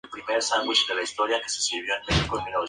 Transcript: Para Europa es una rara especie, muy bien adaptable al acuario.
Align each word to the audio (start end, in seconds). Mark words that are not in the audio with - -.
Para 0.09 0.21
Europa 0.29 0.37
es 0.37 1.13
una 1.19 1.27
rara 1.27 1.37
especie, 1.45 1.77
muy 1.77 1.85
bien 1.85 1.93
adaptable 2.01 2.19
al 2.21 2.25
acuario. 2.25 2.57